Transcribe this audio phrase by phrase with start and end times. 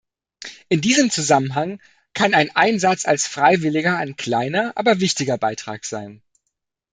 [0.67, 1.79] In diesem Zusammenhang
[2.15, 6.23] kann ein Einsatz als Freiwilliger ein kleiner, aber wichtiger Beitrag sein.